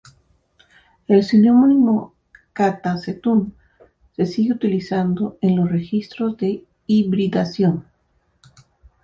[1.07, 2.15] El sinónimo
[2.53, 3.51] "Catasetum"
[4.15, 7.85] se sigue utilizando en los registros de hibridación.